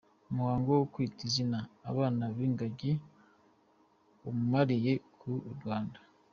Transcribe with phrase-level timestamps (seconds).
[0.29, 2.91] Umuhango wo Kwita Izina abana b’Ingagi
[4.29, 5.99] umariye iki u Rwanda?.